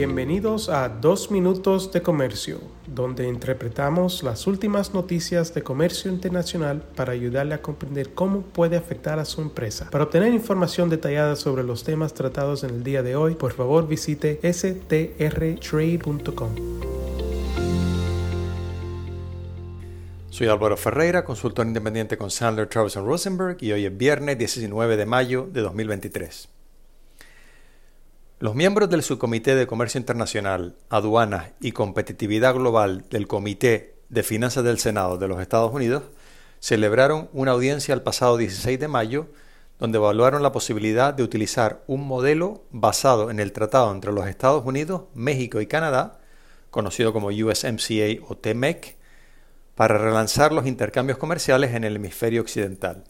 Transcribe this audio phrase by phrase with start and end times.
[0.00, 7.12] Bienvenidos a Dos Minutos de Comercio, donde interpretamos las últimas noticias de comercio internacional para
[7.12, 9.90] ayudarle a comprender cómo puede afectar a su empresa.
[9.90, 13.86] Para obtener información detallada sobre los temas tratados en el día de hoy, por favor
[13.86, 15.10] visite strtrade.com.
[20.30, 25.04] Soy Álvaro Ferreira, consultor independiente con Sandler, Travis Rosenberg y hoy es viernes 19 de
[25.04, 26.59] mayo de 2023.
[28.40, 34.64] Los miembros del Subcomité de Comercio Internacional, Aduanas y Competitividad Global del Comité de Finanzas
[34.64, 36.04] del Senado de los Estados Unidos
[36.58, 39.26] celebraron una audiencia el pasado 16 de mayo
[39.78, 44.64] donde evaluaron la posibilidad de utilizar un modelo basado en el tratado entre los Estados
[44.64, 46.18] Unidos, México y Canadá,
[46.70, 48.96] conocido como USMCA o TMEC,
[49.74, 53.04] para relanzar los intercambios comerciales en el hemisferio occidental.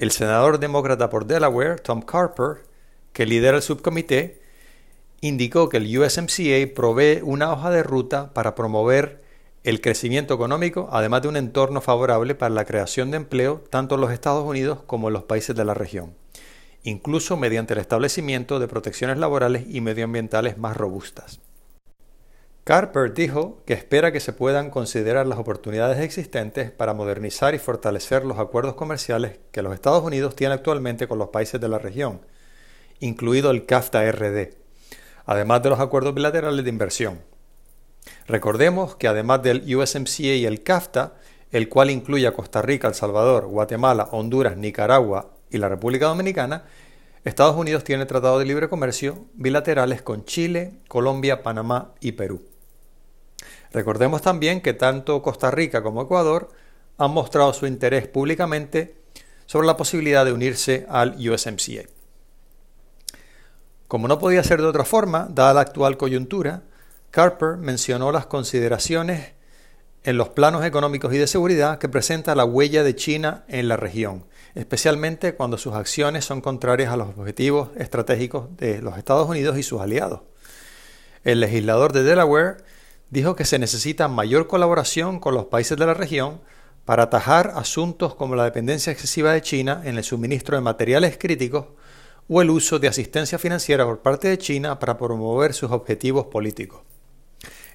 [0.00, 2.73] El senador demócrata por Delaware, Tom Carper,
[3.14, 4.42] que lidera el subcomité,
[5.22, 9.22] indicó que el USMCA provee una hoja de ruta para promover
[9.62, 14.02] el crecimiento económico, además de un entorno favorable para la creación de empleo tanto en
[14.02, 16.14] los Estados Unidos como en los países de la región,
[16.82, 21.40] incluso mediante el establecimiento de protecciones laborales y medioambientales más robustas.
[22.64, 28.24] Carper dijo que espera que se puedan considerar las oportunidades existentes para modernizar y fortalecer
[28.24, 32.20] los acuerdos comerciales que los Estados Unidos tienen actualmente con los países de la región,
[33.00, 34.54] incluido el CAFTA-RD,
[35.26, 37.20] además de los acuerdos bilaterales de inversión.
[38.26, 41.14] Recordemos que además del USMCA y el CAFTA,
[41.50, 46.64] el cual incluye a Costa Rica, El Salvador, Guatemala, Honduras, Nicaragua y la República Dominicana,
[47.24, 52.42] Estados Unidos tiene tratados de libre comercio bilaterales con Chile, Colombia, Panamá y Perú.
[53.72, 56.50] Recordemos también que tanto Costa Rica como Ecuador
[56.98, 58.96] han mostrado su interés públicamente
[59.46, 61.93] sobre la posibilidad de unirse al USMCA.
[63.94, 66.64] Como no podía ser de otra forma, dada la actual coyuntura,
[67.12, 69.34] Carper mencionó las consideraciones
[70.02, 73.76] en los planos económicos y de seguridad que presenta la huella de China en la
[73.76, 74.26] región,
[74.56, 79.62] especialmente cuando sus acciones son contrarias a los objetivos estratégicos de los Estados Unidos y
[79.62, 80.22] sus aliados.
[81.22, 82.64] El legislador de Delaware
[83.10, 86.40] dijo que se necesita mayor colaboración con los países de la región
[86.84, 91.66] para atajar asuntos como la dependencia excesiva de China en el suministro de materiales críticos
[92.28, 96.82] o el uso de asistencia financiera por parte de China para promover sus objetivos políticos.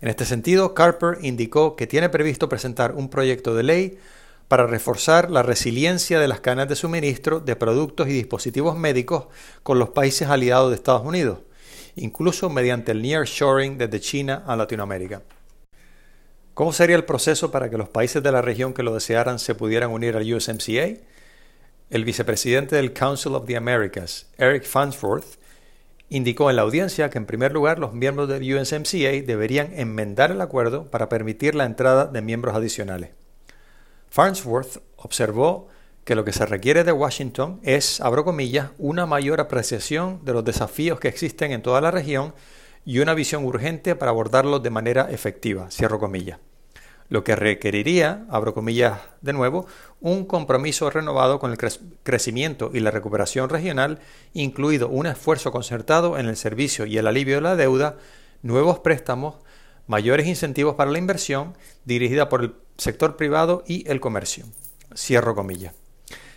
[0.00, 3.98] En este sentido, Carper indicó que tiene previsto presentar un proyecto de ley
[4.46, 9.26] para reforzar la resiliencia de las cadenas de suministro de productos y dispositivos médicos
[9.62, 11.40] con los países aliados de Estados Unidos,
[11.96, 15.22] incluso mediante el nearshoring desde China a Latinoamérica.
[16.54, 19.54] ¿Cómo sería el proceso para que los países de la región que lo desearan se
[19.54, 20.96] pudieran unir al USMCA?
[21.90, 25.38] El vicepresidente del Council of the Americas, Eric Farnsworth,
[26.10, 30.42] indicó en la audiencia que en primer lugar los miembros del USMCA deberían enmendar el
[30.42, 33.12] acuerdo para permitir la entrada de miembros adicionales.
[34.10, 35.68] Farnsworth observó
[36.04, 40.44] que lo que se requiere de Washington es, abro comillas, una mayor apreciación de los
[40.44, 42.34] desafíos que existen en toda la región
[42.84, 46.38] y una visión urgente para abordarlos de manera efectiva, cierro comillas
[47.08, 49.66] lo que requeriría, abro comillas de nuevo,
[50.00, 51.58] un compromiso renovado con el
[52.02, 54.00] crecimiento y la recuperación regional,
[54.34, 57.96] incluido un esfuerzo concertado en el servicio y el alivio de la deuda,
[58.42, 59.36] nuevos préstamos,
[59.86, 64.44] mayores incentivos para la inversión dirigida por el sector privado y el comercio.
[64.94, 65.74] Cierro comillas.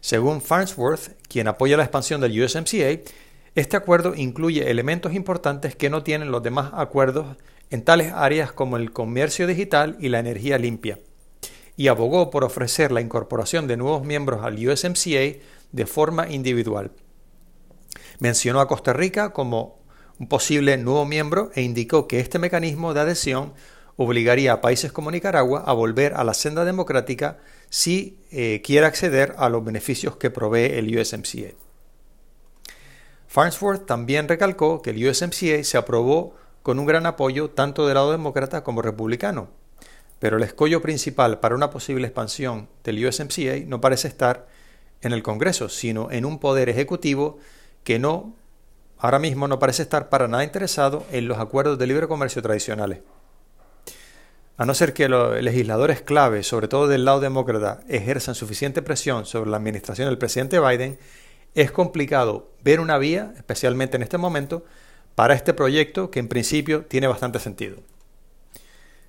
[0.00, 3.00] Según Farnsworth, quien apoya la expansión del USMCA,
[3.54, 7.36] este acuerdo incluye elementos importantes que no tienen los demás acuerdos
[7.70, 11.00] en tales áreas como el comercio digital y la energía limpia,
[11.76, 15.38] y abogó por ofrecer la incorporación de nuevos miembros al USMCA
[15.72, 16.92] de forma individual.
[18.18, 19.78] Mencionó a Costa Rica como
[20.18, 23.52] un posible nuevo miembro e indicó que este mecanismo de adhesión
[23.96, 27.38] obligaría a países como Nicaragua a volver a la senda democrática
[27.68, 31.54] si eh, quiere acceder a los beneficios que provee el USMCA.
[33.26, 36.34] Farnsworth también recalcó que el USMCA se aprobó
[36.66, 39.50] con un gran apoyo tanto del lado demócrata como republicano.
[40.18, 44.48] Pero el escollo principal para una posible expansión del USMCA no parece estar
[45.00, 47.38] en el Congreso, sino en un poder ejecutivo
[47.84, 48.34] que no,
[48.98, 52.98] ahora mismo no parece estar para nada interesado en los acuerdos de libre comercio tradicionales.
[54.56, 59.24] A no ser que los legisladores clave, sobre todo del lado demócrata, ejerzan suficiente presión
[59.24, 60.98] sobre la administración del presidente Biden,
[61.54, 64.64] es complicado ver una vía, especialmente en este momento,
[65.16, 67.78] para este proyecto que en principio tiene bastante sentido.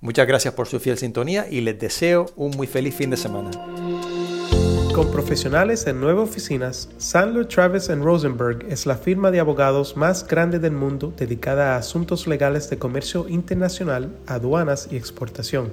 [0.00, 3.50] Muchas gracias por su fiel sintonía y les deseo un muy feliz fin de semana.
[4.94, 10.60] Con profesionales en nueve oficinas, Sandler Travis Rosenberg es la firma de abogados más grande
[10.60, 15.72] del mundo dedicada a asuntos legales de comercio internacional, aduanas y exportación.